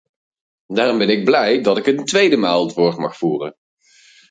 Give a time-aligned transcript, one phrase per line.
[0.67, 3.55] Daarom ben ik blij dat ik een tweede maal het woord mag voeren.